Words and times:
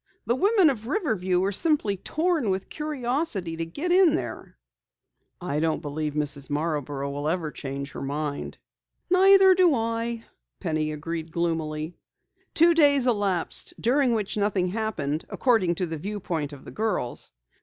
The 0.25 0.35
women 0.35 0.71
of 0.71 0.87
Riverview 0.87 1.43
are 1.43 1.51
simply 1.51 1.95
torn 1.95 2.49
with 2.49 2.69
curiosity 2.69 3.55
to 3.57 3.67
get 3.67 3.91
in 3.91 4.15
there." 4.15 4.57
"I 5.39 5.59
don't 5.59 5.83
believe 5.83 6.13
Mrs. 6.15 6.49
Marborough 6.49 7.27
ever 7.27 7.43
will 7.45 7.51
change 7.51 7.91
her 7.91 8.01
mind." 8.01 8.57
"Neither 9.11 9.53
do 9.53 9.75
I," 9.75 10.23
Penny 10.59 10.91
agreed 10.91 11.31
gloomily. 11.31 11.93
Two 12.55 12.73
days 12.73 13.05
elapsed 13.05 13.79
during 13.79 14.13
which 14.15 14.37
nothing 14.37 14.69
happened, 14.69 15.25
according 15.29 15.75
to 15.75 15.85
the 15.85 15.97
viewpoint 15.97 16.51
of 16.51 16.65
the 16.65 16.71
girls. 16.71 17.31